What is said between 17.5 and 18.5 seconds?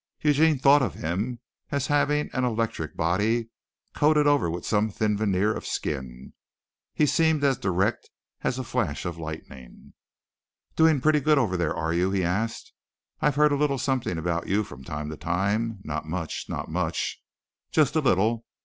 Just a little.